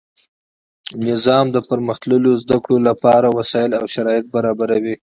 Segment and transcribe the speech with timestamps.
[1.07, 4.93] نظام د پرمختللو زده کړو له پاره وسائل او شرایط برابروي.